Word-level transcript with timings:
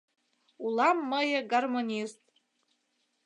Улам 0.65 0.97
мые 1.11 1.39
гармонист 1.51 2.21